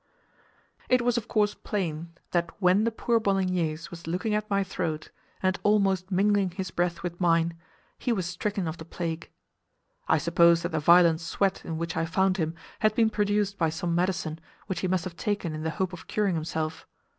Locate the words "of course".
1.19-1.53